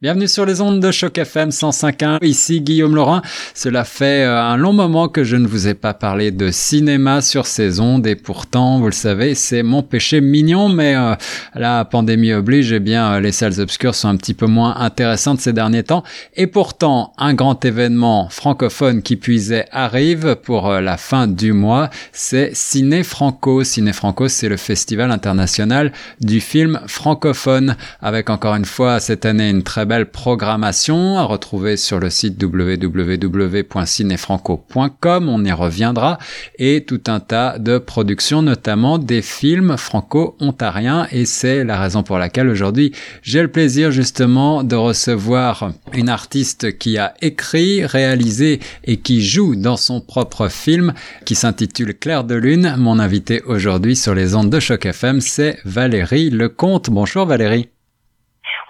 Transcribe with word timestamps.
Bienvenue 0.00 0.28
sur 0.28 0.46
les 0.46 0.60
ondes 0.60 0.78
de 0.78 0.92
Choc 0.92 1.18
FM 1.18 1.48
105.1. 1.48 2.24
Ici 2.24 2.60
Guillaume 2.60 2.94
Laurent. 2.94 3.20
Cela 3.52 3.82
fait 3.82 4.22
euh, 4.22 4.40
un 4.40 4.56
long 4.56 4.72
moment 4.72 5.08
que 5.08 5.24
je 5.24 5.34
ne 5.34 5.48
vous 5.48 5.66
ai 5.66 5.74
pas 5.74 5.92
parlé 5.92 6.30
de 6.30 6.52
cinéma 6.52 7.20
sur 7.20 7.48
ces 7.48 7.80
ondes 7.80 8.06
et 8.06 8.14
pourtant, 8.14 8.78
vous 8.78 8.86
le 8.86 8.92
savez, 8.92 9.34
c'est 9.34 9.64
mon 9.64 9.82
péché 9.82 10.20
mignon, 10.20 10.68
mais 10.68 10.94
euh, 10.94 11.16
la 11.56 11.84
pandémie 11.84 12.32
oblige, 12.32 12.70
eh 12.70 12.78
bien, 12.78 13.14
euh, 13.14 13.20
les 13.20 13.32
salles 13.32 13.58
obscures 13.58 13.96
sont 13.96 14.06
un 14.06 14.16
petit 14.16 14.34
peu 14.34 14.46
moins 14.46 14.76
intéressantes 14.76 15.40
ces 15.40 15.52
derniers 15.52 15.82
temps. 15.82 16.04
Et 16.36 16.46
pourtant, 16.46 17.12
un 17.18 17.34
grand 17.34 17.64
événement 17.64 18.28
francophone 18.28 19.02
qui 19.02 19.16
puisait 19.16 19.66
arrive 19.72 20.36
pour 20.36 20.70
la 20.74 20.96
fin 20.96 21.26
du 21.26 21.52
mois, 21.52 21.90
c'est 22.12 22.54
Ciné 22.54 23.02
Franco. 23.02 23.64
Ciné 23.64 23.92
Franco, 23.92 24.28
c'est 24.28 24.48
le 24.48 24.58
festival 24.58 25.10
international 25.10 25.92
du 26.20 26.40
film 26.40 26.78
francophone 26.86 27.74
avec 28.00 28.30
encore 28.30 28.54
une 28.54 28.64
fois 28.64 29.00
cette 29.00 29.26
année 29.26 29.50
une 29.50 29.64
très 29.64 29.87
belle 29.88 30.10
programmation 30.10 31.18
à 31.18 31.24
retrouver 31.24 31.76
sur 31.76 31.98
le 31.98 32.08
site 32.10 32.40
www.cinefranco.com, 32.40 35.28
on 35.28 35.44
y 35.44 35.50
reviendra, 35.50 36.18
et 36.58 36.84
tout 36.84 37.00
un 37.08 37.18
tas 37.18 37.58
de 37.58 37.78
productions, 37.78 38.42
notamment 38.42 38.98
des 38.98 39.22
films 39.22 39.76
franco-ontariens, 39.76 41.08
et 41.10 41.24
c'est 41.24 41.64
la 41.64 41.80
raison 41.80 42.04
pour 42.04 42.18
laquelle 42.18 42.48
aujourd'hui 42.48 42.92
j'ai 43.22 43.42
le 43.42 43.48
plaisir 43.48 43.90
justement 43.90 44.62
de 44.62 44.76
recevoir 44.76 45.72
une 45.94 46.10
artiste 46.10 46.78
qui 46.78 46.98
a 46.98 47.14
écrit, 47.22 47.86
réalisé 47.86 48.60
et 48.84 48.98
qui 48.98 49.24
joue 49.24 49.56
dans 49.56 49.78
son 49.78 50.02
propre 50.02 50.48
film 50.48 50.92
qui 51.24 51.34
s'intitule 51.34 51.98
Claire 51.98 52.24
de 52.24 52.34
Lune. 52.34 52.74
Mon 52.76 52.98
invité 52.98 53.40
aujourd'hui 53.46 53.96
sur 53.96 54.14
les 54.14 54.34
ondes 54.34 54.50
de 54.50 54.60
choc 54.60 54.84
FM, 54.84 55.22
c'est 55.22 55.56
Valérie 55.64 56.28
Lecomte. 56.28 56.90
Bonjour 56.90 57.24
Valérie. 57.24 57.70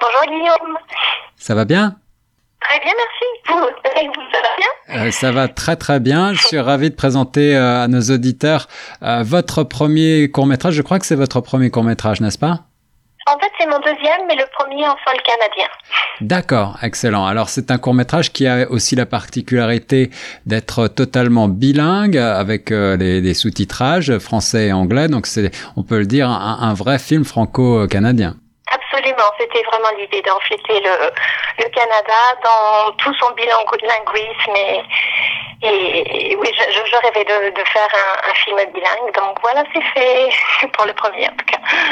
Bonjour 0.01 0.23
Guillaume. 0.27 0.77
Ça 1.37 1.55
va 1.55 1.65
bien 1.65 1.97
Très 2.61 2.81
bien, 2.81 2.93
merci. 2.97 3.25
Vous, 3.49 3.69
ça 3.85 4.41
va 4.43 4.57
bien 4.57 5.07
euh, 5.07 5.11
Ça 5.11 5.33
va 5.33 5.49
très 5.49 5.77
très 5.77 6.01
bien. 6.01 6.33
Je 6.35 6.43
suis 6.43 6.59
ravi 6.59 6.91
de 6.91 6.95
présenter 6.95 7.57
euh, 7.57 7.85
à 7.85 7.89
nos 7.89 8.01
auditeurs 8.01 8.69
euh, 9.03 9.23
votre 9.25 9.63
premier 9.63 10.31
court 10.31 10.47
métrage. 10.47 10.75
Je 10.75 10.83
crois 10.83 10.99
que 10.99 11.07
c'est 11.07 11.15
votre 11.15 11.41
premier 11.41 11.71
court 11.71 11.85
métrage, 11.85 12.21
n'est-ce 12.21 12.39
pas 12.39 12.61
En 13.27 13.39
fait, 13.39 13.51
c'est 13.59 13.67
mon 13.67 13.79
deuxième, 13.79 14.27
mais 14.29 14.35
le 14.37 14.45
premier 14.59 14.85
en 14.87 14.97
sol 15.07 15.17
canadien. 15.25 15.69
D'accord, 16.21 16.79
excellent. 16.83 17.27
Alors 17.27 17.49
c'est 17.49 17.71
un 17.71 17.79
court 17.79 17.95
métrage 17.95 18.33
qui 18.33 18.47
a 18.47 18.69
aussi 18.71 18.97
la 18.97 19.07
particularité 19.07 20.11
d'être 20.47 20.89
totalement 20.89 21.49
bilingue 21.49 22.19
avec 22.19 22.71
les, 22.71 23.21
les 23.21 23.35
sous-titrages 23.35 24.19
français 24.19 24.67
et 24.67 24.73
anglais. 24.73 25.09
Donc 25.09 25.27
c'est, 25.27 25.53
on 25.77 25.85
peut 25.85 25.99
le 25.99 26.07
dire, 26.07 26.29
un, 26.29 26.59
un 26.61 26.75
vrai 26.75 26.99
film 26.99 27.25
franco-canadien. 27.25 28.35
Absolument, 28.71 28.88
c'était 29.39 29.63
vraiment 29.65 29.91
l'idée 29.99 30.23
d'enfléter 30.23 30.81
le, 30.81 31.69
Canada 31.69 32.21
dans 32.43 32.93
tout 32.93 33.15
son 33.15 33.31
bilinguisme 33.33 34.57
et, 34.57 34.83
et, 35.61 36.37
oui, 36.37 36.49
je, 36.57 37.07
rêvais 37.07 37.25
de, 37.25 37.51
de 37.51 37.65
faire 37.67 37.89
un, 38.29 38.35
film 38.35 38.57
bilingue, 38.73 39.15
donc 39.15 39.39
voilà, 39.43 39.65
c'est 39.73 39.83
fait 39.93 40.69
pour 40.77 40.87
le 40.87 40.93
premier. 40.93 41.29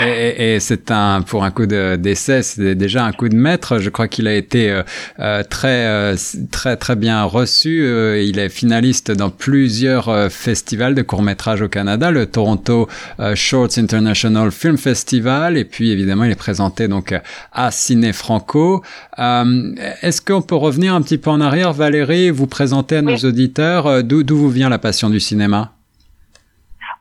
Et, 0.01 0.61
c'est 0.61 0.91
un 0.91 1.23
pour 1.23 1.43
un 1.43 1.51
coup 1.51 1.67
d'essai, 1.67 2.43
c'est 2.43 2.75
déjà 2.75 3.05
un 3.05 3.13
coup 3.13 3.29
de 3.29 3.35
maître. 3.35 3.79
Je 3.79 3.91
crois 3.91 4.07
qu'il 4.07 4.29
a 4.29 4.35
été 4.35 4.71
euh, 4.71 4.83
euh 5.19 5.43
très 5.43 5.87
euh, 5.87 6.15
très 6.53 6.77
très 6.77 6.95
bien 6.95 7.25
reçu. 7.25 7.85
Il 8.23 8.39
est 8.39 8.49
finaliste 8.49 9.11
dans 9.11 9.31
plusieurs 9.31 10.31
festivals 10.31 10.95
de 10.95 11.03
court 11.03 11.23
métrage 11.23 11.61
au 11.63 11.69
Canada, 11.69 12.11
le 12.11 12.31
Toronto 12.31 12.89
Shorts 13.35 13.79
International 13.79 14.51
Film 14.53 14.79
Festival, 14.79 15.57
et 15.57 15.65
puis 15.65 15.91
évidemment 15.91 16.25
il 16.25 16.33
est 16.33 16.37
présenté 16.37 16.87
donc 16.97 17.15
à 17.53 17.71
Ciné 17.71 18.13
Franco. 18.13 18.83
Est-ce 19.19 20.21
qu'on 20.21 20.43
peut 20.43 20.57
revenir 20.57 20.95
un 20.95 21.03
petit 21.03 21.19
peu 21.19 21.31
en 21.31 21.41
arrière, 21.41 21.73
Valérie, 21.73 22.31
vous 22.31 22.47
présenter 22.47 22.97
à 22.97 23.03
nos 23.03 23.17
oui. 23.17 23.27
auditeurs 23.27 23.87
euh, 23.87 24.03
d'où 24.03 24.37
vous 24.37 24.51
vient 24.51 24.69
la 24.69 24.79
passion 24.79 25.11
du 25.11 25.21
cinéma? 25.21 25.76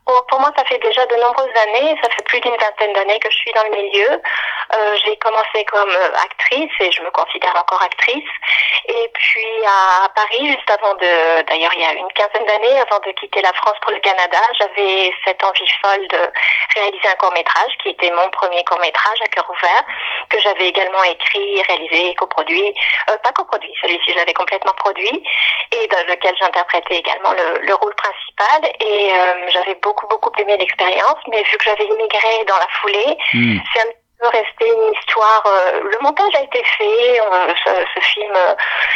Oh, 0.08 0.22
pour 0.28 0.38
moi, 0.38 0.52
ça 0.56 0.64
fait 0.64 0.78
déjà 0.78 1.04
de 1.06 1.16
nombreuses 1.16 1.56
années, 1.66 1.98
ça 2.00 2.08
fait 2.10 2.22
plus 2.22 2.40
d'une 2.40 2.56
vingtaine 2.56 2.92
d'années 2.92 3.18
que 3.18 3.28
je 3.28 3.36
suis 3.38 3.50
dans 3.52 3.64
le 3.64 3.70
milieu. 3.70 4.22
Euh, 4.74 4.96
j'ai 5.04 5.16
commencé 5.16 5.64
comme 5.64 5.90
euh, 5.90 6.24
actrice 6.24 6.70
et 6.78 6.92
je 6.92 7.02
me 7.02 7.10
considère 7.10 7.56
encore 7.56 7.82
actrice. 7.82 8.30
Et 8.86 9.10
puis 9.14 9.46
à 9.66 10.08
Paris, 10.14 10.46
juste 10.46 10.70
avant 10.70 10.94
de, 10.94 11.42
d'ailleurs 11.42 11.72
il 11.74 11.80
y 11.80 11.84
a 11.84 11.92
une 11.94 12.12
quinzaine 12.12 12.46
d'années, 12.46 12.78
avant 12.80 13.00
de 13.04 13.10
quitter 13.18 13.42
la 13.42 13.52
France 13.54 13.76
pour 13.82 13.90
le 13.90 13.98
Canada, 13.98 14.38
j'avais 14.60 15.12
cette 15.24 15.42
envie 15.42 15.70
folle 15.82 16.06
de 16.08 16.30
réaliser 16.76 17.08
un 17.08 17.16
court 17.16 17.32
métrage 17.32 17.72
qui 17.82 17.88
était 17.90 18.10
mon 18.10 18.30
premier 18.30 18.62
court 18.64 18.78
métrage 18.78 19.20
à 19.24 19.28
cœur 19.28 19.48
ouvert, 19.50 19.82
que 20.30 20.38
j'avais 20.40 20.68
également 20.68 21.02
écrit, 21.02 21.62
réalisé, 21.62 22.14
coproduit, 22.14 22.74
euh, 23.10 23.16
pas 23.24 23.32
coproduit, 23.32 23.74
celui-ci 23.82 24.12
je 24.12 24.16
l'avais 24.16 24.34
complètement 24.34 24.74
produit 24.74 25.22
et 25.72 25.86
dans 25.88 26.06
lequel 26.06 26.34
j'interprétais 26.38 26.96
également 26.96 27.32
le, 27.32 27.66
le, 27.66 27.74
rôle 27.74 27.94
principal. 27.96 28.05
Et 28.64 29.12
euh, 29.12 29.48
j'avais 29.48 29.74
beaucoup 29.82 30.06
beaucoup, 30.06 30.30
aimé 30.38 30.56
l'expérience, 30.56 31.18
mais 31.28 31.42
vu 31.42 31.56
que 31.58 31.64
j'avais 31.64 31.84
immigré 31.84 32.44
dans 32.46 32.58
la 32.58 32.68
foulée, 32.80 33.18
mmh. 33.34 33.58
c'est 33.72 33.80
un 33.80 33.92
peu 34.20 34.28
resté 34.28 34.66
une 34.66 34.92
histoire. 34.94 35.42
Euh, 35.46 35.80
le 35.82 35.98
montage 36.00 36.34
a 36.34 36.42
été 36.42 36.62
fait, 36.78 37.20
euh, 37.20 37.54
ce, 37.64 37.70
ce, 37.94 38.00
film 38.00 38.34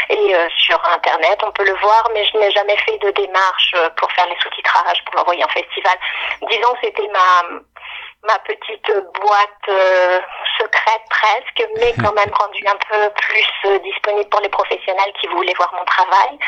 est 0.09 0.35
euh, 0.35 0.49
sur 0.57 0.81
Internet, 0.93 1.39
on 1.47 1.53
peut 1.53 1.65
le 1.65 1.75
voir, 1.75 2.09
mais 2.15 2.25
je 2.25 2.39
n'ai 2.39 2.51
jamais 2.51 2.77
fait 2.79 2.99
de 2.99 3.11
démarche 3.11 3.75
pour 3.97 4.11
faire 4.13 4.27
les 4.27 4.37
sous-titrages, 4.41 5.05
pour 5.07 5.17
l'envoyer 5.17 5.45
en 5.45 5.49
festival. 5.49 5.97
Disons 6.51 6.73
que 6.75 6.79
c'était 6.85 7.09
ma 7.09 7.61
ma 8.27 8.39
petite 8.41 8.87
boîte 9.21 9.69
euh, 9.69 10.21
secrète 10.59 11.03
presque, 11.09 11.69
mais 11.77 11.95
quand 12.03 12.13
même 12.13 12.31
rendue 12.33 12.65
un 12.67 12.77
peu 12.77 13.11
plus 13.11 13.71
euh, 13.71 13.79
disponible 13.79 14.29
pour 14.29 14.41
les 14.41 14.49
professionnels 14.49 15.13
qui 15.21 15.27
voulaient 15.29 15.55
voir 15.57 15.73
mon 15.75 15.85
travail. 15.85 16.39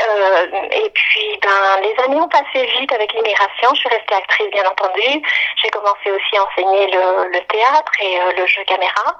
Euh, 0.00 0.46
et 0.70 0.90
puis, 0.90 1.38
ben, 1.42 1.80
les 1.82 2.04
années 2.04 2.20
ont 2.20 2.28
passé 2.28 2.64
vite 2.78 2.92
avec 2.92 3.12
l'immigration. 3.12 3.74
Je 3.74 3.80
suis 3.80 3.88
restée 3.88 4.14
actrice, 4.14 4.50
bien 4.52 4.64
entendu. 4.70 5.22
J'ai 5.62 5.70
commencé 5.70 6.10
aussi 6.10 6.36
à 6.36 6.44
enseigner 6.44 6.86
le, 6.86 7.28
le 7.32 7.40
théâtre 7.46 7.92
et 8.00 8.20
euh, 8.20 8.32
le 8.38 8.46
jeu 8.46 8.62
caméra. 8.64 9.16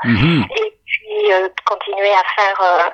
Et 0.57 0.78
puis, 0.89 1.33
euh, 1.33 1.49
continuer 1.65 2.13
à 2.13 2.25
faire 2.37 2.93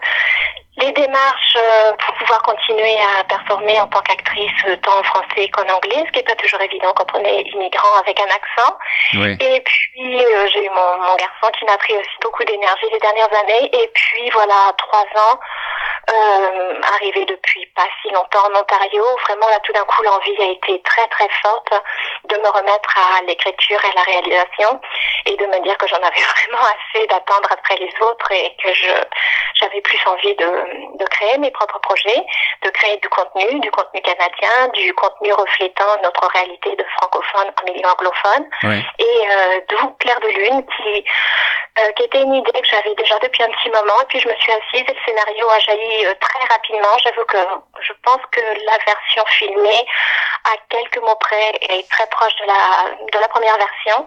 les 0.79 0.91
démarches 0.93 1.57
euh, 1.57 1.93
pour 2.05 2.15
pouvoir 2.17 2.43
continuer 2.43 2.97
à 3.19 3.23
performer 3.25 3.81
en 3.81 3.87
tant 3.87 4.01
qu'actrice 4.01 4.51
euh, 4.67 4.77
tant 4.83 4.99
en 4.99 5.03
français 5.05 5.49
qu'en 5.53 5.63
anglais, 5.63 6.03
ce 6.07 6.11
qui 6.11 6.19
n'est 6.19 6.25
pas 6.25 6.35
toujours 6.35 6.61
évident 6.63 6.93
quand 6.97 7.07
on 7.15 7.25
est 7.25 7.43
immigrant 7.43 7.95
avec 8.01 8.19
un 8.19 8.25
accent. 8.25 8.77
Oui. 9.15 9.37
Et 9.41 9.61
puis 9.61 10.25
euh, 10.25 10.49
j'ai 10.53 10.65
eu 10.65 10.71
mon, 10.71 10.99
mon, 10.99 11.15
garçon 11.15 11.51
qui 11.57 11.65
m'a 11.65 11.79
pris 11.79 11.95
aussi 11.95 12.17
beaucoup 12.23 12.43
d'énergie 12.45 12.87
les 12.93 12.99
dernières 12.99 13.33
années. 13.41 13.71
Et 13.73 13.91
puis 13.95 14.31
voilà, 14.31 14.73
trois 14.79 15.03
ans, 15.03 15.39
euh, 16.11 16.81
arrivé 16.95 17.25
depuis 17.25 17.67
pas 17.75 17.89
si 18.03 18.11
longtemps 18.11 18.47
en 18.47 18.61
Ontario, 18.61 19.05
vraiment 19.27 19.49
là 19.49 19.59
tout 19.63 19.73
d'un 19.73 19.85
coup 19.85 20.03
l'envie 20.03 20.37
a 20.41 20.51
été 20.51 20.81
très 20.83 21.07
très 21.09 21.29
forte 21.43 21.73
de 22.25 22.37
me 22.37 22.49
remettre 22.49 22.99
à 22.99 23.23
l'écriture 23.23 23.81
et 23.85 23.89
à 23.89 23.95
la 23.95 24.03
réalisation 24.03 24.81
et 25.27 25.37
de 25.37 25.47
me 25.47 25.63
dire 25.63 25.77
que 25.79 25.87
j'en 25.87 25.97
avais 25.97 26.21
vraiment 26.37 26.65
assez 26.65 27.07
d'attendre 27.07 27.49
après 27.51 27.77
les 27.77 27.93
autres 28.01 28.33
et 28.33 28.55
que 28.63 28.73
je 28.73 28.91
j'avais 29.55 29.81
plus 29.81 30.01
envie 30.07 30.35
de, 30.35 30.99
de 30.99 31.05
créer 31.07 31.39
mes 31.39 31.51
propres 31.51 31.79
projets, 31.81 32.25
de 32.63 32.71
créer 32.71 32.97
du 32.99 33.09
contenu, 33.09 33.61
du 33.61 33.71
contenu 33.71 34.01
canadien, 34.03 34.69
du 34.75 34.93
contenu 34.95 35.33
reflétant 35.33 35.97
notre 36.03 36.27
réalité 36.29 36.75
de 36.77 36.85
francophone 36.99 37.53
en 37.61 37.73
milieu 37.73 37.87
anglophone. 37.89 38.47
Oui. 38.65 38.85
Et 38.99 39.29
euh, 39.31 39.61
d'où 39.69 39.89
Claire 40.01 40.21
de 40.21 40.29
Lune 40.29 40.67
qui, 40.77 41.05
euh, 41.79 41.93
qui 41.93 42.05
était 42.05 42.23
une 42.23 42.35
idée 42.35 42.53
que 42.53 42.67
j'avais 42.69 42.95
déjà 42.95 43.19
depuis 43.19 43.43
un 43.43 43.51
petit 43.51 43.71
moment. 43.71 44.01
Et 44.03 44.07
puis 44.07 44.21
je 44.21 44.29
me 44.29 44.35
suis 44.37 44.53
assise 44.53 44.85
et 44.89 44.95
le 44.95 45.01
scénario 45.05 45.49
a 45.51 45.59
jailli 45.59 46.07
euh, 46.07 46.15
très 46.21 46.45
rapidement. 46.47 46.97
J'avoue 47.03 47.25
que 47.25 47.39
je 47.81 47.93
pense 48.03 48.21
que 48.31 48.41
la 48.41 48.79
version 48.87 49.25
filmée 49.27 49.87
à 50.45 50.57
quelques 50.69 50.99
mots 50.99 51.17
près 51.21 51.51
est 51.63 51.89
très 51.91 52.07
proche 52.09 52.35
de 52.37 52.47
la, 52.47 52.95
de 53.13 53.19
la 53.19 53.29
première 53.29 53.57
version 53.57 54.07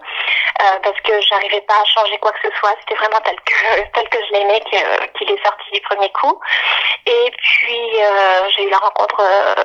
euh, 0.60 0.78
parce 0.82 1.00
que 1.02 1.20
j'arrivais 1.20 1.60
pas 1.62 1.74
à 1.82 1.84
changer 1.84 2.18
quoi 2.18 2.32
que 2.32 2.48
ce 2.48 2.56
soit. 2.58 2.74
C'était 2.80 2.94
vraiment 2.94 3.20
tel 3.24 3.36
que, 3.44 3.82
tel 3.94 4.08
que 4.08 4.18
je 4.26 4.32
l'aimais 4.32 4.62
qu'il 5.18 5.30
est 5.30 5.44
sorti 5.44 5.70
du 5.72 5.80
premier 5.82 6.10
coup. 6.12 6.40
Et 7.06 7.32
puis 7.36 8.02
euh, 8.02 8.48
j'ai 8.56 8.64
eu 8.64 8.70
la 8.70 8.78
rencontre 8.78 9.20
euh, 9.20 9.64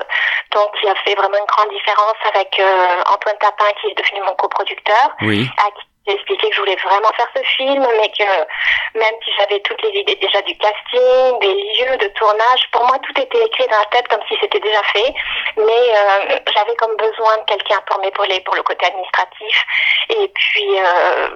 donc 0.52 0.72
qui 0.80 0.88
a 0.88 0.96
fait 1.04 1.16
vraiment 1.16 1.38
une 1.38 1.46
grande 1.46 1.70
différence 1.70 2.20
avec 2.34 2.60
euh, 2.60 3.04
Antoine 3.08 3.38
Tapin 3.40 3.72
qui 3.82 3.88
est 3.92 3.96
devenu 3.96 4.22
mon 4.26 4.36
coproducteur. 4.36 5.12
Oui. 5.22 5.48
À 5.58 5.72
qui 5.72 5.93
j'ai 6.06 6.14
expliqué 6.14 6.50
que 6.50 6.56
je 6.56 6.60
voulais 6.60 6.76
vraiment 6.76 7.12
faire 7.16 7.30
ce 7.36 7.42
film, 7.44 7.88
mais 7.98 8.10
que 8.12 9.00
même 9.00 9.16
si 9.24 9.32
j'avais 9.38 9.60
toutes 9.62 9.82
les 9.84 10.00
idées 10.00 10.16
déjà 10.16 10.42
du 10.42 10.56
casting, 10.58 11.40
des 11.40 11.54
lieux 11.54 11.98
de 11.98 12.08
tournage, 12.20 12.70
pour 12.72 12.86
moi 12.86 12.98
tout 13.00 13.22
était 13.22 13.46
écrit 13.46 13.68
dans 13.68 13.80
la 13.80 13.86
tête 13.86 14.08
comme 14.10 14.22
si 14.28 14.36
c'était 14.42 14.60
déjà 14.60 14.84
fait, 14.84 15.14
mais 15.56 15.64
euh, 15.64 16.40
j'avais 16.54 16.76
comme 16.76 16.96
besoin 16.98 17.38
de 17.38 17.46
quelqu'un 17.48 17.80
pour 17.88 18.00
m'épauler 18.02 18.42
pour 18.42 18.56
le 18.56 18.64
côté 18.64 18.86
administratif. 18.86 19.66
Et 20.10 20.28
puis 20.28 20.80
euh, 20.80 21.28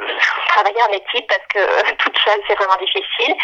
travailler 0.50 0.84
en 0.84 0.92
équipe 0.92 1.28
parce 1.28 1.48
que 1.48 1.96
toute 2.00 2.18
seule 2.18 2.42
c'est 2.48 2.56
vraiment 2.56 2.78
difficile, 2.78 3.36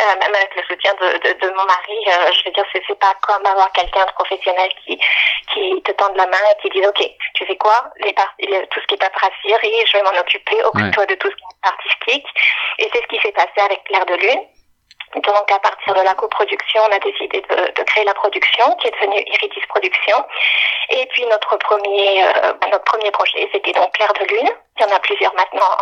euh, 0.00 0.14
même 0.20 0.34
avec 0.34 0.54
le 0.56 0.62
soutien 0.64 0.92
de, 1.00 1.18
de, 1.18 1.38
de 1.40 1.48
mon 1.54 1.64
mari, 1.64 1.98
euh, 2.08 2.32
je 2.32 2.44
veux 2.44 2.52
dire 2.52 2.64
c'est 2.72 2.98
pas 2.98 3.14
comme 3.22 3.46
avoir 3.46 3.72
quelqu'un 3.72 4.04
de 4.04 4.12
professionnel 4.12 4.70
qui 4.84 5.00
qui 5.56 5.82
te 5.82 5.92
tend 5.92 6.12
la 6.14 6.26
main 6.26 6.44
et 6.52 6.60
qui 6.62 6.68
dit 6.68 6.86
ok 6.86 7.00
tu 7.34 7.46
fais 7.46 7.56
quoi? 7.56 7.78
Les, 8.00 8.14
les 8.40 8.66
tout 8.68 8.80
ce 8.80 8.86
qui 8.86 8.94
est 8.94 8.98
paperasserie 8.98 9.86
je 9.86 9.96
vais 9.96 10.02
m'en 10.02 10.18
occuper 10.20 10.62
occupe-toi 10.64 11.04
ouais. 11.04 11.14
de 11.14 11.14
tout 11.16 11.30
ce 11.30 11.36
qui 11.36 11.42
est 11.42 11.68
artistique. 11.68 12.26
Et 12.78 12.90
c'est 12.92 13.02
ce 13.02 13.08
qui 13.08 13.18
s'est 13.20 13.32
passé 13.32 13.58
avec 13.64 13.82
Claire 13.84 14.06
de 14.06 14.14
Lune. 14.14 14.42
Donc 15.14 15.50
à 15.50 15.58
partir 15.60 15.94
de 15.94 16.02
la 16.02 16.14
coproduction, 16.14 16.80
on 16.88 16.92
a 16.94 16.98
décidé 16.98 17.40
de, 17.40 17.72
de 17.72 17.82
créer 17.84 18.04
la 18.04 18.14
production 18.14 18.66
qui 18.76 18.88
est 18.88 18.90
devenue 18.90 19.22
Iritis 19.26 19.66
Production. 19.68 20.16
Et 20.90 21.06
puis 21.06 21.24
notre 21.26 21.56
premier, 21.56 22.24
euh, 22.24 22.52
notre 22.70 22.84
premier 22.84 23.10
projet, 23.12 23.48
c'était 23.52 23.72
donc 23.72 23.92
Claire 23.92 24.12
de 24.12 24.24
Lune. 24.26 24.50
Il 24.78 24.82
y 24.82 24.92
en 24.92 24.94
a 24.94 25.00
plusieurs 25.00 25.34
maintenant 25.34 25.76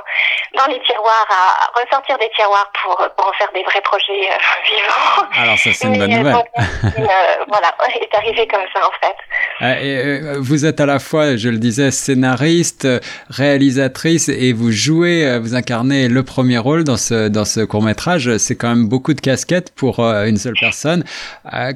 dans 0.56 0.66
les 0.66 0.80
tiroirs 0.82 1.26
à 1.30 1.80
ressortir 1.80 2.16
des 2.18 2.30
tiroirs 2.36 2.70
pour, 2.82 2.96
pour 3.16 3.28
en 3.28 3.32
faire 3.32 3.50
des 3.52 3.62
vrais 3.62 3.80
projets 3.82 4.30
euh, 4.30 4.36
vivants. 4.70 5.28
Alors 5.36 5.58
ça 5.58 5.70
c'est 5.72 5.88
une 5.88 5.98
bonne 5.98 6.10
nouvelle. 6.10 6.32
Donc, 6.32 6.46
euh, 6.58 7.44
voilà, 7.48 7.74
est 8.00 8.14
arrivé 8.14 8.46
comme 8.46 8.62
ça 8.72 8.80
en 8.86 8.92
fait. 9.00 9.82
Et 9.82 10.20
vous 10.38 10.66
êtes 10.66 10.80
à 10.80 10.86
la 10.86 10.98
fois, 10.98 11.36
je 11.36 11.48
le 11.48 11.58
disais, 11.58 11.90
scénariste, 11.90 12.88
réalisatrice 13.30 14.28
et 14.28 14.52
vous 14.52 14.72
jouez, 14.72 15.38
vous 15.38 15.54
incarnez 15.54 16.08
le 16.08 16.22
premier 16.22 16.58
rôle 16.58 16.84
dans 16.84 16.96
ce 16.96 17.28
dans 17.28 17.44
ce 17.44 17.60
court 17.60 17.82
métrage. 17.82 18.36
C'est 18.38 18.56
quand 18.56 18.68
même 18.68 18.88
beaucoup 18.88 19.14
de 19.14 19.20
casquettes 19.20 19.74
pour 19.74 20.00
une 20.00 20.36
seule 20.36 20.54
personne. 20.58 21.04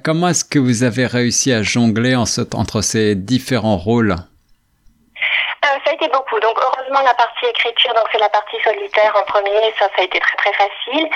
comment 0.04 0.28
est-ce 0.28 0.44
que 0.44 0.58
vous 0.58 0.82
avez 0.82 1.06
réussi 1.06 1.52
à 1.52 1.62
jongler 1.62 2.16
en 2.16 2.26
ce, 2.26 2.42
entre 2.54 2.80
ces 2.82 3.14
différents 3.14 3.76
rôles? 3.76 4.16
euh, 4.16 4.37
ça 5.84 5.90
a 5.90 5.94
été 5.94 6.08
beaucoup. 6.08 6.38
Donc 6.40 6.58
heureusement 6.58 7.00
la 7.02 7.14
partie 7.14 7.46
écriture, 7.46 7.92
donc 7.94 8.06
c'est 8.12 8.18
la 8.18 8.28
partie 8.28 8.60
solitaire 8.62 9.14
en 9.16 9.24
premier, 9.24 9.74
ça 9.78 9.86
ça 9.94 10.00
a 10.00 10.02
été 10.02 10.18
très 10.20 10.36
très 10.36 10.52
facile. 10.52 11.08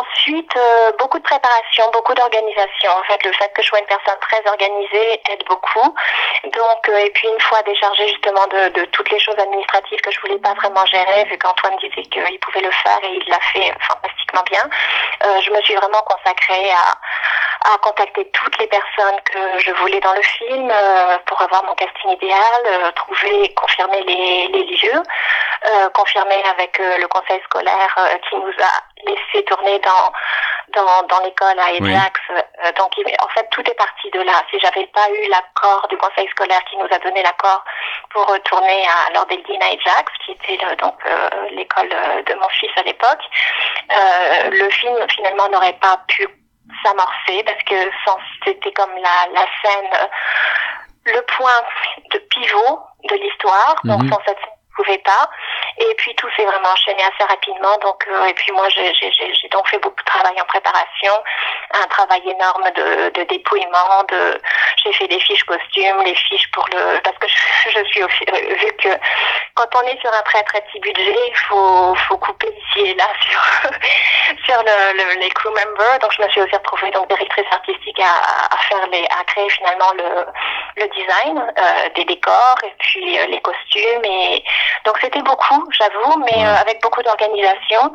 Ensuite 0.00 0.56
euh, 0.56 0.92
beaucoup 0.98 1.18
de 1.18 1.24
préparation, 1.24 1.90
beaucoup 1.92 2.14
d'organisation. 2.14 2.90
En 2.90 3.02
fait 3.04 3.24
le 3.24 3.32
fait 3.32 3.52
que 3.54 3.62
je 3.62 3.68
sois 3.68 3.80
une 3.80 3.86
personne 3.86 4.18
très 4.20 4.42
organisée 4.48 5.20
aide 5.30 5.44
beaucoup. 5.48 5.94
Donc 6.44 6.88
euh, 6.88 6.98
et 6.98 7.10
puis 7.10 7.28
une 7.28 7.40
fois 7.40 7.62
déchargée 7.62 8.08
justement 8.08 8.46
de, 8.46 8.84
toutes 8.86 9.10
les 9.10 9.20
choses 9.20 9.38
administratives 9.38 10.00
que 10.00 10.10
je 10.10 10.20
voulais 10.20 10.38
pas 10.38 10.54
vraiment 10.54 10.86
gérer, 10.86 11.24
vu 11.24 11.38
qu'Antoine 11.38 11.76
disait 11.76 12.02
qu'il 12.02 12.40
pouvait 12.40 12.60
le 12.60 12.70
faire 12.70 12.98
et 13.02 13.14
il 13.14 13.28
l'a 13.28 13.40
fait 13.52 13.72
fantastiquement 13.80 14.42
bien, 14.50 14.68
je 15.40 15.50
me 15.50 15.60
suis 15.62 15.74
vraiment 15.74 16.02
consacrée 16.02 16.70
à 16.70 16.98
à 17.64 17.78
contacter 17.78 18.28
toutes 18.32 18.58
les 18.58 18.66
personnes 18.66 19.20
que 19.24 19.58
je 19.58 19.70
voulais 19.72 20.00
dans 20.00 20.14
le 20.14 20.22
film 20.22 20.68
euh, 20.70 21.18
pour 21.26 21.40
avoir 21.40 21.64
mon 21.64 21.74
casting 21.74 22.10
idéal, 22.10 22.62
euh, 22.66 22.90
trouver, 22.92 23.54
confirmer 23.82 24.04
les, 24.06 24.48
les 24.48 24.64
lieux, 24.64 25.02
euh, 25.70 25.88
confirmer 25.90 26.42
avec 26.50 26.78
le 26.78 27.06
conseil 27.06 27.40
scolaire 27.44 27.96
qui 28.28 28.36
nous 28.36 28.48
a 28.48 29.10
laissé 29.10 29.44
tourner 29.44 29.78
dans 29.80 30.12
dans, 30.74 31.02
dans 31.06 31.20
l'école 31.24 31.58
à 31.58 31.66
Ajax. 31.66 32.20
donc 32.76 32.92
en 33.20 33.28
fait 33.28 33.46
tout 33.50 33.60
est 33.68 33.74
parti 33.74 34.10
de 34.10 34.20
là. 34.22 34.42
Si 34.50 34.58
j'avais 34.60 34.86
pas 34.86 35.06
eu 35.10 35.28
l'accord 35.28 35.86
du 35.88 35.96
conseil 35.98 36.28
scolaire 36.28 36.62
qui 36.70 36.76
nous 36.78 36.86
a 36.90 36.98
donné 36.98 37.22
l'accord 37.22 37.62
pour 38.10 38.26
retourner 38.26 38.86
à 38.86 39.12
Lord 39.12 39.26
Eldin 39.30 39.60
à 39.60 39.66
Ajax, 39.66 40.12
qui 40.24 40.32
était 40.32 40.56
donc 40.76 40.94
l'école 41.50 41.88
de 41.88 42.34
mon 42.34 42.48
fils 42.48 42.70
à 42.76 42.82
l'époque, 42.84 43.22
le 44.50 44.70
film 44.70 44.96
finalement 45.10 45.48
n'aurait 45.48 45.78
pas 45.80 45.98
pu 46.08 46.26
s'amorcer 46.84 47.42
parce 47.44 47.62
que 47.64 47.90
c'était 48.44 48.72
comme 48.72 48.94
la, 48.94 49.26
la 49.34 49.46
scène, 49.62 50.08
le 51.04 51.20
point 51.22 51.60
de 52.12 52.18
pivot 52.18 52.80
de 53.08 53.16
l'histoire. 53.16 53.76
Donc 53.84 54.04
mhm. 54.04 54.10
cette 54.26 54.38
pouvais 54.76 54.98
pas. 54.98 55.28
Et 55.78 55.94
puis 55.96 56.14
tout 56.16 56.28
s'est 56.36 56.44
vraiment 56.44 56.68
enchaîné 56.68 57.02
assez 57.02 57.24
rapidement. 57.28 57.76
Donc 57.78 58.06
euh, 58.10 58.26
et 58.26 58.34
puis 58.34 58.52
moi 58.52 58.68
j'ai 58.68 59.48
donc 59.50 59.68
fait 59.68 59.78
beaucoup 59.78 60.00
de 60.00 60.10
travail 60.10 60.40
en 60.40 60.44
préparation, 60.44 61.12
un 61.72 61.86
travail 61.88 62.22
énorme 62.28 62.70
de, 62.76 63.10
de 63.10 63.22
dépouillement. 63.24 64.04
De 64.08 64.40
j'ai 64.84 64.92
fait 64.92 65.08
des 65.08 65.20
fiches 65.20 65.44
costumes, 65.44 66.02
les 66.04 66.14
fiches 66.14 66.50
pour 66.52 66.66
le 66.68 67.00
parce 67.02 67.16
que 67.18 67.28
je, 67.28 67.70
je 67.78 67.84
suis 67.86 68.02
euh, 68.02 68.54
vu 68.54 68.72
que 68.76 68.88
quand 69.54 69.68
on 69.76 69.86
est 69.86 70.00
sur 70.00 70.12
un 70.12 70.22
très 70.22 70.42
très 70.44 70.60
petit 70.62 70.80
budget, 70.80 71.28
il 71.28 71.36
faut 71.36 71.94
faut 72.08 72.18
couper 72.18 72.48
ici 72.48 72.90
et 72.90 72.94
là 72.94 73.08
sur 73.20 73.40
sur 74.46 74.62
le, 74.62 75.20
les 75.20 75.30
crew 75.30 75.48
members. 75.50 75.98
Donc 76.00 76.12
je 76.12 76.22
me 76.22 76.28
suis 76.30 76.40
aussi 76.40 76.54
retrouvée 76.54 76.90
donc 76.90 77.08
directrice 77.08 77.46
artistique 77.50 78.00
à, 78.00 78.54
à 78.54 78.58
faire 78.58 78.86
les 78.88 79.04
à 79.18 79.24
créer 79.24 79.48
finalement 79.50 79.92
le 79.94 80.26
le 80.76 80.88
design 80.88 81.38
euh, 81.38 81.88
des 81.94 82.04
décors 82.04 82.58
et 82.64 82.74
puis 82.78 83.18
les 83.28 83.40
costumes 83.40 84.04
et 84.04 84.44
donc 84.84 84.98
c'était 85.00 85.22
beaucoup 85.22 85.62
j'avoue, 85.70 86.24
mais 86.24 86.44
euh, 86.44 86.54
avec 86.60 86.80
beaucoup 86.82 87.02
d'organisation. 87.02 87.92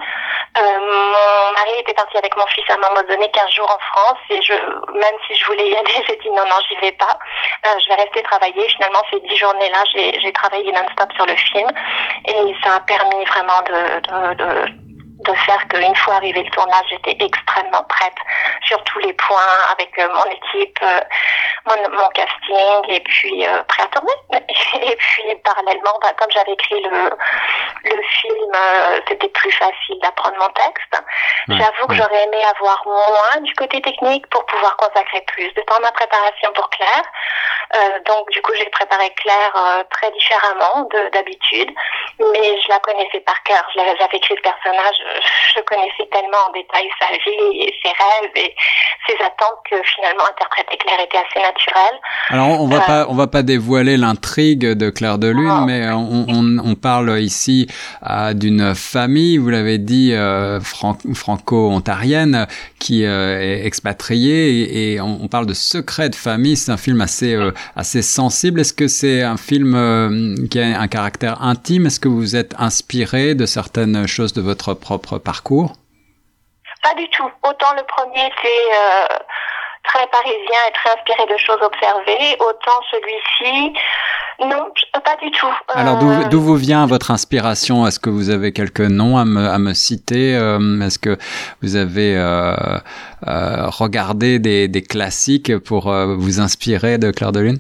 Euh, 0.57 0.79
mon 0.79 1.53
mari 1.53 1.79
était 1.79 1.93
parti 1.93 2.17
avec 2.17 2.35
mon 2.35 2.45
fils 2.47 2.63
à 2.69 2.73
un 2.73 2.77
moment 2.77 3.01
donné 3.07 3.29
15 3.29 3.51
jours 3.51 3.69
en 3.69 3.79
France 3.79 4.19
et 4.29 4.41
je, 4.41 4.53
même 4.53 5.15
si 5.27 5.35
je 5.35 5.45
voulais 5.45 5.69
y 5.69 5.75
aller, 5.75 5.91
j'ai 6.07 6.15
dit 6.17 6.29
non, 6.29 6.45
non, 6.45 6.57
j'y 6.69 6.75
vais 6.77 6.93
pas. 6.93 7.17
Euh, 7.65 7.69
je 7.83 7.89
vais 7.89 8.01
rester 8.01 8.23
travailler. 8.23 8.67
Finalement, 8.69 9.01
ces 9.11 9.19
10 9.19 9.35
journées-là, 9.35 9.83
j'ai 9.93 10.31
travaillé 10.33 10.71
non-stop 10.71 11.11
sur 11.13 11.25
le 11.25 11.35
film 11.35 11.69
et 12.25 12.55
ça 12.63 12.75
a 12.75 12.79
permis 12.81 13.23
vraiment 13.25 13.61
de, 13.61 13.99
de, 14.01 14.33
de 14.35 14.86
de 15.19 15.33
faire 15.33 15.67
qu'une 15.67 15.95
fois 15.95 16.15
arrivé 16.15 16.43
le 16.43 16.49
tournage, 16.51 16.85
j'étais 16.89 17.17
extrêmement 17.23 17.83
prête 17.89 18.15
sur 18.65 18.83
tous 18.83 18.99
les 18.99 19.13
points 19.13 19.37
avec 19.71 19.89
euh, 19.97 20.07
mon 20.13 20.25
équipe, 20.25 20.77
euh, 20.83 20.99
mon, 21.65 21.97
mon, 21.97 22.09
casting 22.09 22.89
et 22.89 22.99
puis 22.99 23.45
euh, 23.47 23.63
prêt 23.63 23.83
à 23.83 23.87
tourner. 23.87 24.13
Et 24.81 24.95
puis 24.95 25.35
parallèlement, 25.43 25.97
bah, 26.01 26.13
comme 26.17 26.29
j'avais 26.31 26.53
écrit 26.53 26.81
le, 26.81 27.09
le 27.83 28.03
film, 28.03 28.51
c'était 29.07 29.29
plus 29.29 29.51
facile 29.51 29.99
d'apprendre 30.01 30.37
mon 30.39 30.49
texte. 30.49 31.01
J'avoue 31.47 31.87
que 31.87 31.95
j'aurais 31.95 32.23
aimé 32.25 32.43
avoir 32.55 32.81
moins 32.85 33.41
du 33.41 33.53
côté 33.53 33.81
technique 33.81 34.27
pour 34.29 34.45
pouvoir 34.45 34.75
consacrer 34.77 35.21
plus 35.27 35.51
de 35.53 35.61
temps 35.61 35.77
à 35.77 35.79
ma 35.79 35.91
préparation 35.91 36.51
pour 36.53 36.69
Claire. 36.69 38.01
donc 38.05 38.29
du 38.31 38.41
coup, 38.41 38.53
j'ai 38.55 38.69
préparé 38.69 39.09
Claire 39.11 39.85
très 39.89 40.11
différemment 40.11 40.87
d'habitude, 41.13 41.71
mais 42.19 42.61
je 42.61 42.69
la 42.69 42.79
connaissais 42.79 43.21
par 43.21 43.41
cœur. 43.43 43.65
J'avais 43.75 44.17
écrit 44.17 44.35
le 44.35 44.41
personnage 44.41 45.06
je 45.55 45.61
connaissais 45.61 46.07
tellement 46.11 46.37
en 46.49 46.51
détail 46.53 46.87
sa 46.99 47.11
vie 47.11 47.61
et 47.61 47.73
ses 47.81 47.89
rêves 47.89 48.31
et 48.35 48.55
ses 49.07 49.15
attentes 49.23 49.59
que 49.69 49.75
finalement 49.95 50.23
interpréter 50.29 50.77
Claire 50.77 50.99
était 50.99 51.17
assez 51.17 51.39
naturel. 51.39 51.99
Alors 52.29 52.61
on 52.61 52.67
va 52.67 52.77
euh, 52.77 52.87
pas 52.87 53.05
on 53.09 53.15
va 53.15 53.27
pas 53.27 53.43
dévoiler 53.43 53.97
l'intrigue 53.97 54.65
de 54.73 54.89
Claire 54.89 55.17
de 55.17 55.27
Lune, 55.27 55.65
mais 55.65 55.89
on, 55.91 56.25
on, 56.27 56.57
on, 56.59 56.75
parle 56.75 57.19
ici 57.19 57.67
euh, 58.09 58.33
d'une 58.33 58.75
famille, 58.75 59.37
vous 59.37 59.49
l'avez 59.49 59.77
dit, 59.77 60.13
euh, 60.13 60.59
franco-ontarienne 60.61 62.47
qui 62.79 63.05
euh, 63.05 63.39
est 63.39 63.65
expatriée 63.65 64.49
et, 64.49 64.93
et 64.93 65.01
on, 65.01 65.27
parle 65.27 65.45
de 65.45 65.53
secret 65.53 66.09
de 66.09 66.15
famille. 66.15 66.55
C'est 66.57 66.71
un 66.71 66.77
film 66.77 67.01
assez 67.01 67.33
euh, 67.33 67.51
assez 67.75 68.01
sensible. 68.01 68.59
Est-ce 68.59 68.73
que 68.73 68.87
c'est 68.87 69.21
un 69.23 69.37
film 69.37 70.47
qui 70.49 70.59
a 70.59 70.79
un 70.79 70.87
caractère 70.87 71.41
intime? 71.41 71.85
Est-ce 71.85 71.99
que 71.99 72.07
vous 72.07 72.35
êtes 72.35 72.55
inspiré 72.57 73.35
de 73.35 73.45
certaines 73.45 74.07
choses 74.07 74.33
de 74.33 74.41
votre 74.41 74.73
propre 74.73 74.96
parcours 74.97 75.73
Pas 76.83 76.95
du 76.95 77.07
tout. 77.09 77.29
Autant 77.43 77.73
le 77.75 77.83
premier 77.83 78.27
était 78.27 78.71
euh, 78.71 79.17
très 79.83 80.07
parisien 80.07 80.59
et 80.69 80.73
très 80.73 80.91
inspiré 80.91 81.25
de 81.31 81.37
choses 81.37 81.61
observées, 81.61 82.35
autant 82.39 82.81
celui-ci, 82.91 83.73
non, 84.39 84.67
pas 85.03 85.15
du 85.21 85.31
tout. 85.31 85.47
Alors 85.73 85.97
d'où 85.97 86.11
euh, 86.11 86.39
vous 86.39 86.55
vient 86.55 86.85
votre 86.85 87.09
inspiration? 87.09 87.87
Est-ce 87.87 87.99
que 87.99 88.11
vous 88.11 88.29
avez 88.29 88.53
quelques 88.53 88.81
noms 88.81 89.17
à 89.17 89.25
me, 89.25 89.47
à 89.47 89.57
me 89.57 89.73
citer? 89.73 90.35
Euh, 90.35 90.79
Est-ce 90.81 90.99
que 90.99 91.17
vous 91.63 91.75
avez 91.75 92.15
regardé 93.25 94.37
des, 94.37 94.67
des, 94.67 94.83
classiques 94.83 95.57
pour 95.57 95.91
vous 95.91 96.39
inspirer 96.39 96.99
de 96.99 97.09
Claire 97.11 97.31
de 97.31 97.39
Lune? 97.39 97.59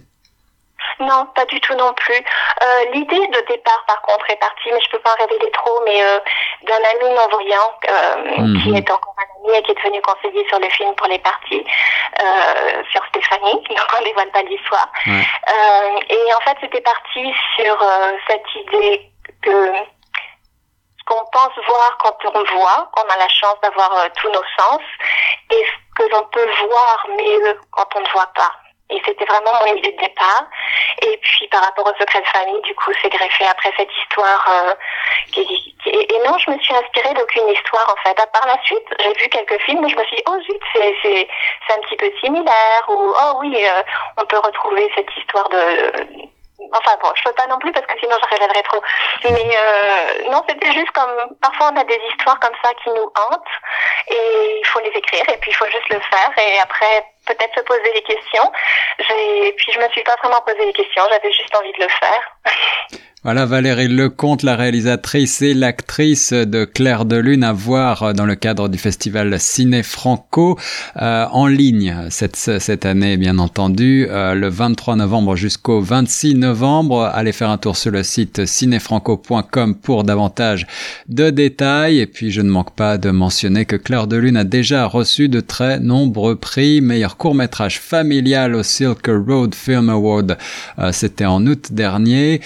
Non, 0.99 1.27
pas 1.35 1.45
du 1.45 1.59
tout 1.61 1.75
non 1.75 1.93
plus. 1.93 2.23
Euh, 2.63 2.85
L'idée 2.93 3.27
de 3.27 3.45
départ, 3.47 3.83
par 3.87 4.01
contre, 4.01 4.29
est 4.29 4.37
partie, 4.37 4.71
mais 4.71 4.81
je 4.81 4.89
peux 4.89 4.99
pas 4.99 5.13
en 5.13 5.23
révéler 5.23 5.51
trop, 5.51 5.81
mais 5.85 6.03
euh, 6.03 6.19
d'un 6.63 6.75
ami 6.75 7.13
non-voyant 7.13 7.73
euh, 7.89 8.41
mhm. 8.41 8.63
qui 8.63 8.75
est 8.75 8.91
encore 8.91 9.15
un 9.17 9.47
ami 9.47 9.57
et 9.57 9.63
qui 9.63 9.71
est 9.71 9.75
devenu 9.75 10.01
conseiller 10.01 10.47
sur 10.47 10.59
le 10.59 10.69
film 10.69 10.93
pour 10.95 11.07
les 11.07 11.19
parties, 11.19 11.65
euh, 12.21 12.83
sur 12.91 13.05
Stéphanie, 13.07 13.53
donc 13.69 13.87
on 13.99 14.03
dévoile 14.03 14.31
pas 14.31 14.41
l'histoire. 14.43 14.91
Euh, 15.07 15.99
et 16.09 16.33
en 16.33 16.39
fait, 16.41 16.57
c'était 16.61 16.81
parti 16.81 17.33
sur 17.55 17.81
euh, 17.81 18.13
cette 18.27 18.55
idée 18.55 19.11
que 19.43 19.73
ce 19.73 21.03
qu'on 21.05 21.25
pense 21.31 21.53
voir 21.65 21.97
quand 21.99 22.17
on 22.25 22.43
voit, 22.55 22.89
qu'on 22.91 23.07
a 23.07 23.17
la 23.17 23.29
chance 23.29 23.55
d'avoir 23.61 23.91
tous 24.15 24.29
nos 24.29 24.43
sens, 24.57 24.81
et 25.51 25.63
ce 25.63 26.03
que 26.03 26.09
l'on 26.11 26.23
peut 26.25 26.49
voir 26.67 27.07
mieux 27.17 27.59
quand 27.71 27.87
on 27.95 28.01
ne 28.01 28.09
voit 28.09 28.31
pas. 28.35 28.51
Et 28.89 29.01
c'était 29.05 29.25
vraiment 29.25 29.51
mon 29.61 29.75
idée 29.75 29.91
de 29.91 29.97
départ. 29.97 30.45
Et 31.01 31.17
puis 31.17 31.47
par 31.49 31.63
rapport 31.63 31.85
au 31.85 31.99
secret 31.99 32.21
de 32.21 32.27
famille, 32.27 32.61
du 32.61 32.73
coup, 32.75 32.91
c'est 33.01 33.09
greffé 33.09 33.45
après 33.45 33.71
cette 33.77 33.89
histoire. 34.03 34.45
Euh, 34.49 34.73
qui, 35.31 35.45
qui, 35.45 35.89
et 35.89 36.19
non, 36.25 36.37
je 36.37 36.51
me 36.51 36.59
suis 36.59 36.73
inspirée 36.73 37.13
d'aucune 37.13 37.49
histoire 37.49 37.93
en 37.93 38.07
fait. 38.07 38.19
À 38.19 38.27
part 38.27 38.47
la 38.47 38.61
suite, 38.63 38.87
j'ai 38.99 39.13
vu 39.13 39.29
quelques 39.29 39.59
films 39.63 39.83
où 39.83 39.89
je 39.89 39.95
me 39.95 40.03
suis 40.05 40.17
dit, 40.17 40.23
oh 40.27 40.37
zut, 40.41 40.61
c'est, 40.73 41.27
un 41.69 41.81
petit 41.81 41.97
peu 41.97 42.11
similaire. 42.21 42.83
Ou 42.89 43.13
oh 43.13 43.37
oui, 43.41 43.55
euh, 43.65 43.83
on 44.17 44.25
peut 44.25 44.39
retrouver 44.39 44.89
cette 44.95 45.09
histoire 45.17 45.49
de 45.49 46.27
Enfin 46.73 46.97
bon, 47.01 47.09
je 47.15 47.23
peux 47.23 47.33
pas 47.33 47.47
non 47.47 47.57
plus 47.59 47.71
parce 47.71 47.85
que 47.85 47.99
sinon 47.99 48.15
je 48.21 48.35
révélerais 48.35 48.63
trop. 48.63 48.81
Mais 49.23 49.31
euh, 49.31 50.29
non, 50.31 50.43
c'était 50.47 50.71
juste 50.71 50.91
comme 50.91 51.35
parfois 51.41 51.71
on 51.73 51.79
a 51.79 51.83
des 51.83 51.99
histoires 52.11 52.39
comme 52.39 52.55
ça 52.63 52.73
qui 52.83 52.89
nous 52.89 53.11
hantent 53.15 53.55
et 54.09 54.59
il 54.59 54.65
faut 54.65 54.79
les 54.79 54.91
écrire 54.91 55.27
et 55.29 55.37
puis 55.37 55.51
il 55.51 55.55
faut 55.55 55.65
juste 55.65 55.89
le 55.89 55.99
faire 55.99 56.31
et 56.37 56.59
après 56.59 57.05
peut-être 57.25 57.55
se 57.55 57.61
poser 57.61 57.91
des 57.93 58.01
questions. 58.01 58.51
Et 58.99 59.53
puis 59.57 59.71
je 59.71 59.79
me 59.79 59.89
suis 59.89 60.03
pas 60.03 60.15
vraiment 60.23 60.41
posé 60.41 60.65
des 60.65 60.73
questions, 60.73 61.03
j'avais 61.09 61.31
juste 61.31 61.55
envie 61.55 61.73
de 61.73 61.83
le 61.83 61.89
faire. 61.89 63.01
Voilà 63.27 63.45
Valérie 63.45 63.89
Lecomte, 63.89 64.41
la 64.43 64.55
réalisatrice 64.55 65.41
et 65.41 65.53
l'actrice 65.53 66.31
de 66.31 66.63
Claire 66.63 67.03
de 67.03 67.17
Lune 67.17 67.43
à 67.43 67.51
voir 67.51 68.13
dans 68.13 68.25
le 68.25 68.35
cadre 68.35 68.69
du 68.69 68.77
festival 68.77 69.37
Ciné 69.37 69.83
Franco 69.83 70.57
euh, 70.95 71.25
en 71.29 71.47
ligne 71.47 71.93
cette, 72.09 72.37
cette 72.37 72.85
année 72.85 73.17
bien 73.17 73.37
entendu 73.37 74.07
euh, 74.09 74.33
le 74.33 74.47
23 74.47 74.95
novembre 74.95 75.35
jusqu'au 75.35 75.81
26 75.81 76.35
novembre. 76.35 77.03
Allez 77.03 77.33
faire 77.33 77.49
un 77.49 77.57
tour 77.57 77.75
sur 77.75 77.91
le 77.91 78.01
site 78.01 78.45
cinéfranco.com 78.45 79.75
pour 79.75 80.05
davantage 80.05 80.65
de 81.09 81.29
détails 81.29 81.99
et 81.99 82.07
puis 82.07 82.31
je 82.31 82.39
ne 82.39 82.49
manque 82.49 82.77
pas 82.77 82.97
de 82.97 83.09
mentionner 83.09 83.65
que 83.65 83.75
Claire 83.75 84.07
de 84.07 84.15
Lune 84.15 84.37
a 84.37 84.45
déjà 84.45 84.85
reçu 84.85 85.27
de 85.27 85.41
très 85.41 85.81
nombreux 85.81 86.37
prix. 86.37 86.79
Meilleur 86.79 87.17
court-métrage 87.17 87.81
familial 87.81 88.55
au 88.55 88.63
Silk 88.63 89.05
Road 89.05 89.53
Film 89.53 89.89
Award, 89.89 90.37
euh, 90.79 90.93
c'était 90.93 91.25
en 91.25 91.45
août 91.45 91.73
dernier 91.73 92.39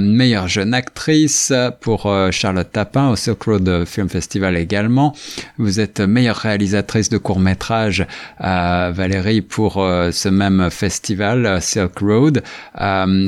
meilleure 0.00 0.48
jeune 0.48 0.74
actrice 0.74 1.52
pour 1.80 2.06
euh, 2.06 2.30
Charlotte 2.30 2.70
Tapin 2.70 3.10
au 3.10 3.16
Silk 3.16 3.42
Road 3.44 3.84
Film 3.86 4.08
Festival 4.08 4.56
également. 4.56 5.14
Vous 5.58 5.80
êtes 5.80 6.00
meilleure 6.00 6.36
réalisatrice 6.36 7.08
de 7.08 7.18
court 7.18 7.40
métrage 7.40 8.06
euh, 8.40 8.92
Valérie 8.94 9.40
pour 9.40 9.78
euh, 9.78 10.10
ce 10.10 10.28
même 10.28 10.68
festival 10.70 11.60
Silk 11.60 11.98
Road. 12.00 12.42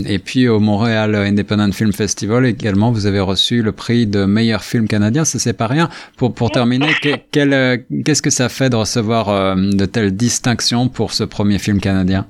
et 0.07 0.19
puis 0.19 0.49
au 0.49 0.61
Montréal 0.61 1.15
Independent 1.15 1.73
Film 1.73 1.93
Festival 1.93 2.47
également, 2.47 2.93
vous 2.93 3.07
avez 3.07 3.21
reçu 3.21 3.63
le 3.63 3.73
prix 3.73 4.07
de 4.07 4.25
meilleur 4.25 4.65
film 4.65 4.89
canadien. 4.89 5.25
Ça 5.25 5.39
c'est 5.39 5.53
pas 5.53 5.67
rien. 5.67 5.89
Pour 6.17 6.35
pour 6.35 6.51
terminer, 6.51 6.93
qu'est-ce 7.31 8.23
que 8.23 8.31
ça 8.31 8.49
fait 8.49 8.71
de 8.71 8.77
recevoir 8.77 9.57
de 9.57 9.85
telles 9.87 10.17
distinctions 10.17 10.89
pour 10.89 11.13
ce 11.13 11.25
premier 11.25 11.59
film 11.59 11.81
canadien? 11.81 12.27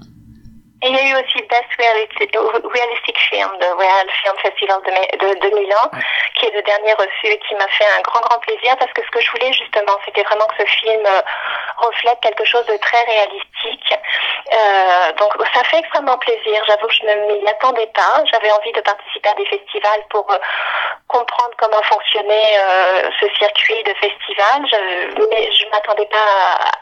Et 0.82 0.88
il 0.88 0.96
y 0.96 0.98
a 0.98 1.08
eu 1.10 1.14
aussi 1.14 1.40
Best 1.42 1.70
Realistic 1.78 3.18
Film, 3.30 3.50
de 3.60 3.66
Real 3.66 4.06
Film 4.22 4.34
Festival 4.42 4.80
de, 4.82 5.38
de, 5.38 5.54
Milan, 5.54 5.90
qui 6.34 6.46
est 6.46 6.54
le 6.54 6.62
dernier 6.62 6.92
reçu 6.94 7.26
et 7.26 7.38
qui 7.38 7.54
m'a 7.54 7.68
fait 7.68 7.86
un 7.96 8.00
grand, 8.02 8.20
grand 8.20 8.40
plaisir 8.40 8.76
parce 8.78 8.92
que 8.92 9.02
ce 9.02 9.10
que 9.10 9.20
je 9.20 9.30
voulais 9.30 9.52
justement, 9.52 9.96
c'était 10.04 10.24
vraiment 10.24 10.46
que 10.46 10.64
ce 10.64 10.66
film 10.66 11.02
euh, 11.06 11.22
reflète 11.76 12.18
quelque 12.20 12.44
chose 12.44 12.66
de 12.66 12.76
très 12.78 13.02
réalistique. 13.04 13.94
Euh, 14.52 15.12
donc 15.18 15.32
ça 15.54 15.62
fait 15.64 15.78
extrêmement 15.78 16.18
plaisir. 16.18 16.62
J'avoue 16.66 16.86
que 16.86 16.94
je 16.94 17.04
ne 17.04 17.40
m'y 17.40 17.48
attendais 17.48 17.86
pas. 17.94 18.22
J'avais 18.30 18.50
envie 18.50 18.72
de 18.72 18.80
participer 18.80 19.28
à 19.28 19.34
des 19.34 19.46
festivals 19.46 20.04
pour 20.10 20.30
euh, 20.30 20.38
comprendre 21.08 21.52
comment 21.58 21.82
fonctionnait 21.84 22.58
euh, 22.58 23.10
ce 23.20 23.26
circuit 23.38 23.82
de 23.84 23.94
festival. 23.94 24.66
Je, 24.70 25.26
mais 25.30 25.50
je 25.52 25.66
m'attendais 25.70 26.06
pas 26.06 26.18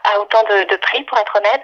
à 0.13 0.19
autant 0.19 0.43
de, 0.43 0.63
de, 0.63 0.75
prix, 0.77 1.03
pour 1.03 1.17
être 1.17 1.35
honnête. 1.35 1.61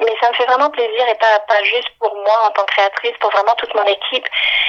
Mais 0.00 0.14
ça 0.20 0.28
me 0.30 0.34
fait 0.34 0.46
vraiment 0.46 0.70
plaisir 0.70 1.08
et 1.08 1.14
pas, 1.14 1.38
pas 1.48 1.62
juste 1.64 1.90
pour 1.98 2.14
moi 2.14 2.46
en 2.46 2.50
tant 2.50 2.64
que 2.64 2.72
créatrice, 2.72 3.16
pour 3.20 3.30
vraiment 3.30 3.54
toute 3.56 3.74
mon 3.74 3.84
équipe. 3.84 4.26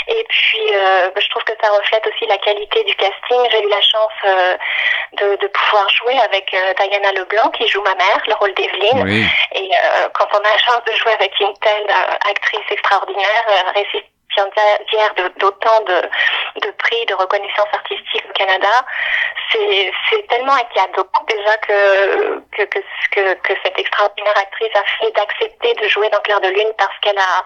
Et 0.08 0.24
puis, 0.28 0.74
euh, 0.74 1.10
je 1.16 1.30
trouve 1.30 1.44
que 1.44 1.54
ça 1.62 1.72
reflète 1.72 2.06
aussi 2.08 2.26
la 2.28 2.38
qualité 2.38 2.84
du 2.84 2.96
casting. 2.96 3.40
J'ai 3.52 3.64
eu 3.64 3.70
la 3.70 3.82
chance 3.82 4.12
euh, 4.26 4.58
de, 5.14 5.36
de, 5.38 5.48
pouvoir 5.48 5.90
jouer 5.90 6.20
avec 6.20 6.54
euh, 6.54 6.74
Diana 6.78 7.12
Leblanc, 7.14 7.50
qui 7.52 7.68
joue 7.68 7.82
ma 7.82 7.96
mère, 7.96 8.22
le 8.28 8.34
rôle 8.36 8.54
d'Evelyne. 8.54 9.28
Et 9.56 9.70
quand 10.14 10.28
on 10.34 10.40
a 10.40 10.52
la 10.52 10.58
chance 10.58 10.84
de 10.86 10.94
jouer 10.94 11.14
avec 11.14 11.40
une 11.40 11.54
telle 11.60 11.88
actrice 12.30 12.66
extraordinaire, 12.70 13.46
récipiendaire 13.74 14.04
d'autant 15.38 15.82
de, 15.82 16.02
de, 16.62 16.72
prix, 16.72 17.06
de 17.06 17.14
reconnaissance 17.14 17.68
artistique 17.72 18.24
au 18.30 18.34
Canada, 18.34 18.86
c'est 20.10 20.28
tellement 20.28 20.54
un 20.54 20.64
cadeau 20.74 21.08
déjà 21.28 21.58
que, 21.58 22.40
que, 22.52 22.64
que, 22.64 23.34
que, 23.34 23.54
cette 23.64 23.78
extraordinaire 23.78 24.38
actrice 24.38 24.76
a 24.76 24.84
fait 24.84 25.12
d'accepter 25.12 25.74
de 25.74 25.88
jouer 25.88 26.10
dans 26.10 26.20
Claire 26.20 26.42
de 26.42 26.50
Lune 26.50 26.72
parce 26.78 26.98
qu'elle 27.02 27.18
a, 27.18 27.44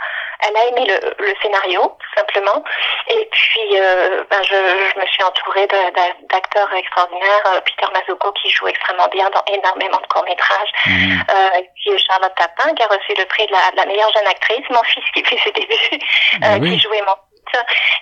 elle 0.47 0.57
a 0.57 0.65
aimé 0.67 0.85
le, 0.87 1.25
le, 1.25 1.33
scénario, 1.41 1.81
tout 1.81 2.19
simplement. 2.19 2.63
Et 3.09 3.27
puis, 3.31 3.79
euh, 3.79 4.23
ben 4.29 4.41
je, 4.43 4.55
je, 4.55 4.99
me 4.99 5.05
suis 5.07 5.23
entourée 5.23 5.67
d'acteurs 6.29 6.73
extraordinaires. 6.73 7.43
Euh, 7.53 7.61
Peter 7.61 7.91
Mazzocco 7.93 8.31
qui 8.33 8.49
joue 8.49 8.67
extrêmement 8.67 9.07
bien 9.07 9.29
dans 9.29 9.43
énormément 9.53 9.99
de 9.99 10.07
courts-métrages. 10.07 10.71
Mmh. 10.85 11.21
Euh, 11.29 11.59
et 11.59 11.69
puis 11.75 11.97
Charlotte 11.99 12.35
Tapin 12.35 12.73
qui 12.73 12.83
a 12.83 12.87
reçu 12.87 13.13
le 13.17 13.25
prix 13.25 13.45
de 13.47 13.51
la, 13.51 13.71
de 13.71 13.77
la 13.77 13.85
meilleure 13.85 14.11
jeune 14.13 14.27
actrice. 14.27 14.63
Mon 14.69 14.83
fils 14.83 15.03
qui 15.13 15.23
fait 15.23 15.39
ses 15.43 15.51
débuts, 15.51 16.05
bah 16.39 16.47
euh, 16.53 16.57
oui. 16.59 16.71
qui 16.71 16.79
jouait 16.79 17.01
mon 17.01 17.15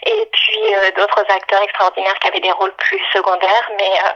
et 0.06 0.30
puis 0.32 0.45
euh, 0.58 0.92
d'autres 0.98 1.24
acteurs 1.30 1.62
extraordinaires 1.62 2.18
qui 2.20 2.28
avaient 2.28 2.40
des 2.40 2.52
rôles 2.52 2.74
plus 2.78 3.02
secondaires, 3.14 3.70
mais 3.78 3.92
euh, 4.04 4.12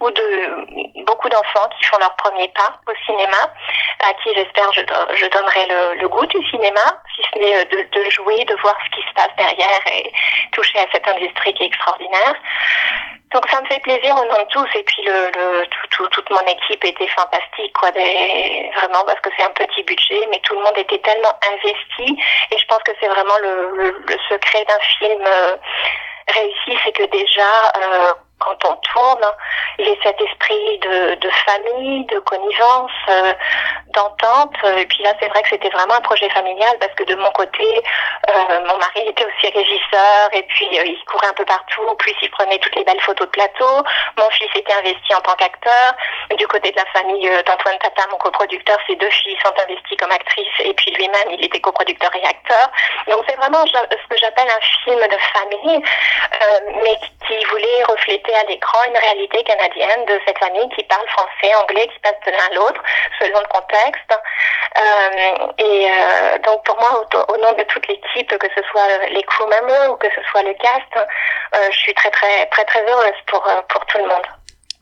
ou 0.00 0.10
de 0.10 1.04
beaucoup 1.04 1.28
d'enfants 1.28 1.68
qui 1.76 1.84
font 1.84 1.98
leur 1.98 2.14
premier 2.16 2.48
pas 2.48 2.78
au 2.86 2.94
cinéma, 3.06 3.52
à 4.00 4.14
qui 4.14 4.34
j'espère 4.34 4.72
je, 4.72 4.80
je 4.80 5.26
donnerai 5.26 5.66
le, 5.66 6.00
le, 6.00 6.08
goût 6.08 6.26
du 6.26 6.44
cinéma, 6.50 6.80
si 7.14 7.22
ce 7.32 7.38
n'est 7.38 7.56
euh, 7.56 7.64
de, 7.64 8.00
de, 8.00 8.10
jouer, 8.10 8.44
de 8.44 8.54
voir 8.56 8.76
ce 8.84 8.96
qui 8.96 9.06
se 9.06 9.12
passe 9.14 9.34
derrière 9.36 9.80
et 9.92 10.12
toucher 10.52 10.78
à 10.78 10.86
cette 10.92 11.06
industrie 11.08 11.54
qui 11.54 11.64
est 11.64 11.66
extraordinaire. 11.66 12.34
Donc 13.34 13.48
ça 13.50 13.60
me 13.60 13.66
fait 13.66 13.80
plaisir 13.80 14.14
au 14.14 14.24
nom 14.26 14.42
de 14.42 14.48
tous 14.48 14.78
et 14.78 14.84
puis 14.84 15.02
le, 15.02 15.26
le 15.34 15.66
tout, 15.66 15.86
tout, 15.90 16.08
toute 16.08 16.30
mon 16.30 16.46
équipe 16.46 16.84
était 16.84 17.08
fantastique 17.08 17.72
quoi, 17.72 17.90
des, 17.90 18.70
vraiment 18.76 19.02
parce 19.04 19.18
que 19.20 19.30
c'est 19.36 19.42
un 19.42 19.50
petit 19.50 19.82
budget 19.82 20.20
mais 20.30 20.38
tout 20.44 20.54
le 20.54 20.60
monde 20.62 20.78
était 20.78 21.00
tellement 21.00 21.34
investi 21.42 22.16
et 22.52 22.56
je 22.56 22.64
pense 22.66 22.78
que 22.84 22.92
c'est 23.00 23.08
vraiment 23.08 23.36
le, 23.42 23.76
le, 23.76 24.04
le 24.06 24.16
secret 24.28 24.64
d'un 24.68 24.78
film 24.98 25.24
euh, 25.26 25.56
réussi, 26.28 26.78
c'est 26.84 26.92
que 26.92 27.04
déjà 27.10 27.50
euh, 27.76 28.14
quand 28.38 28.56
on 28.68 28.76
tourne, 28.76 29.24
il 29.78 29.88
y 29.88 29.92
a 29.92 29.94
cet 30.02 30.20
esprit 30.20 30.78
de, 30.80 31.14
de 31.14 31.30
famille, 31.30 32.04
de 32.06 32.18
connivence, 32.20 32.90
euh, 33.08 33.32
d'entente. 33.94 34.54
Et 34.76 34.86
puis 34.86 35.02
là, 35.02 35.12
c'est 35.20 35.28
vrai 35.28 35.42
que 35.42 35.48
c'était 35.48 35.70
vraiment 35.70 35.94
un 35.94 36.00
projet 36.00 36.28
familial 36.30 36.76
parce 36.80 36.92
que 36.94 37.04
de 37.04 37.14
mon 37.14 37.30
côté, 37.30 37.82
euh, 38.28 38.60
mon 38.66 38.76
mari 38.76 39.06
était 39.06 39.24
aussi 39.24 39.52
régisseur 39.52 40.28
et 40.32 40.42
puis 40.42 40.66
euh, 40.78 40.84
il 40.84 40.98
courait 41.06 41.28
un 41.28 41.34
peu 41.34 41.44
partout. 41.44 41.94
Plus 41.98 42.14
il 42.22 42.30
prenait 42.30 42.58
toutes 42.58 42.74
les 42.76 42.84
belles 42.84 43.00
photos 43.00 43.26
de 43.26 43.32
plateau. 43.32 43.82
Mon 44.18 44.28
fils 44.30 44.50
était 44.54 44.72
investi 44.72 45.14
en 45.14 45.20
tant 45.20 45.34
qu'acteur. 45.34 45.94
Du 46.36 46.46
côté 46.48 46.70
de 46.70 46.76
la 46.76 46.86
famille 46.86 47.28
euh, 47.28 47.42
d'Antoine 47.44 47.78
Tata, 47.78 48.02
mon 48.10 48.18
coproducteur, 48.18 48.78
ses 48.86 48.96
deux 48.96 49.10
filles 49.10 49.38
sont 49.42 49.54
investies 49.62 49.96
comme 49.96 50.10
actrices 50.10 50.60
et 50.60 50.74
puis 50.74 50.90
lui-même, 50.92 51.30
il 51.30 51.44
était 51.44 51.60
coproducteur 51.60 52.14
et 52.16 52.24
acteur. 52.24 52.70
Donc 53.08 53.24
c'est 53.28 53.36
vraiment 53.36 53.64
ce 53.66 54.08
que 54.08 54.16
j'appelle 54.18 54.48
un 54.48 54.60
film 54.84 55.00
de 55.00 55.18
famille, 55.32 55.82
euh, 56.42 56.60
mais 56.82 56.96
qui 57.26 57.44
voulait 57.46 57.84
refléter 57.88 58.23
à 58.32 58.44
l'écran 58.44 58.78
une 58.88 58.96
réalité 58.96 59.42
canadienne 59.44 60.04
de 60.06 60.20
cette 60.26 60.38
famille 60.38 60.68
qui 60.76 60.82
parle 60.84 61.06
français, 61.08 61.54
anglais, 61.62 61.88
qui 61.88 61.98
passe 62.00 62.20
de 62.26 62.30
l'un 62.32 62.46
à 62.50 62.54
l'autre 62.54 62.80
selon 63.20 63.38
le 63.40 63.48
contexte. 63.48 64.12
Euh, 64.76 65.46
et 65.58 65.86
euh, 65.86 66.38
donc 66.44 66.64
pour 66.64 66.76
moi, 66.80 67.00
au, 67.00 67.32
au, 67.32 67.36
nom 67.38 67.52
de 67.52 67.62
toute 67.64 67.86
l'équipe, 67.88 68.28
que 68.28 68.46
ce 68.54 68.62
soit 68.70 69.06
les 69.10 69.22
crew 69.22 69.44
members 69.44 69.92
ou 69.92 69.96
que 69.96 70.08
ce 70.08 70.22
soit 70.30 70.42
le 70.42 70.54
cast, 70.54 70.96
euh, 70.96 71.58
je 71.70 71.78
suis 71.78 71.94
très 71.94 72.10
très 72.10 72.46
très 72.46 72.64
très 72.64 72.82
heureuse 72.82 73.18
pour 73.26 73.42
pour 73.68 73.86
tout 73.86 73.98
le 73.98 74.04
monde. 74.04 74.26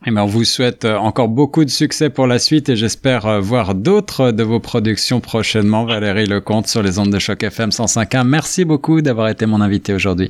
Eh 0.05 0.11
bien, 0.11 0.23
on 0.23 0.27
vous 0.27 0.43
souhaite 0.43 0.83
encore 0.83 1.29
beaucoup 1.29 1.63
de 1.63 1.69
succès 1.69 2.09
pour 2.09 2.27
la 2.27 2.37
suite 2.37 2.67
et 2.67 2.75
j'espère 2.75 3.39
voir 3.39 3.73
d'autres 3.73 4.31
de 4.31 4.43
vos 4.43 4.59
productions 4.59 5.21
prochainement. 5.21 5.85
Valérie 5.85 6.25
Lecomte 6.25 6.67
sur 6.67 6.81
les 6.81 6.99
ondes 6.99 7.11
de 7.11 7.19
choc 7.19 7.41
FM 7.41 7.69
105.1. 7.69 8.25
Merci 8.25 8.65
beaucoup 8.65 9.01
d'avoir 9.01 9.29
été 9.29 9.45
mon 9.45 9.61
invité 9.61 9.93
aujourd'hui. 9.93 10.29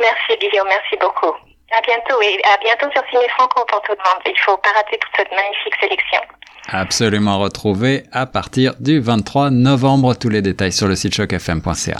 Merci 0.00 0.36
Guillaume, 0.38 0.68
merci 0.68 0.96
beaucoup. 1.00 1.34
À 1.76 1.80
bientôt 1.82 2.20
et 2.22 2.40
à 2.44 2.56
bientôt 2.62 2.92
sur 2.92 3.02
Ciné 3.10 3.28
Franco 3.30 3.64
pour 3.68 3.80
tout 3.82 3.92
le 3.92 3.98
monde. 3.98 4.22
Il 4.26 4.38
faut 4.44 4.56
pas 4.58 4.70
rater 4.76 4.96
toute 4.98 5.10
cette 5.16 5.30
magnifique 5.32 5.74
sélection. 5.80 6.20
Absolument 6.68 7.40
retrouvé 7.40 8.04
à 8.12 8.26
partir 8.26 8.74
du 8.78 9.00
23 9.00 9.50
novembre. 9.50 10.14
Tous 10.14 10.28
les 10.28 10.40
détails 10.40 10.72
sur 10.72 10.86
le 10.86 10.94
site 10.94 11.14
chocfm.ca. 11.14 11.98